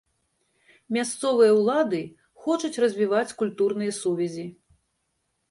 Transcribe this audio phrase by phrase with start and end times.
[0.95, 1.99] Мясцовыя ўлады
[2.47, 4.49] хочуць развіваць культурныя сувязі.